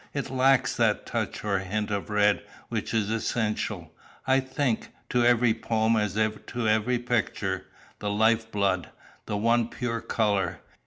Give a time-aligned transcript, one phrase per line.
[0.15, 3.93] It lacks that touch or hint of red which is as essential,
[4.25, 6.15] I think, to every poem as
[6.47, 7.67] to every picture
[7.99, 8.89] the life blood
[9.27, 10.61] the one pure colour.